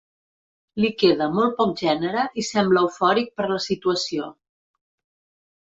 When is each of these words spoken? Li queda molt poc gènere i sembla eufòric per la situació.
Li 0.83 0.89
queda 1.03 1.27
molt 1.33 1.53
poc 1.59 1.75
gènere 1.83 2.25
i 2.45 2.49
sembla 2.49 2.85
eufòric 2.87 3.31
per 3.39 3.51
la 3.55 3.61
situació. 3.71 4.33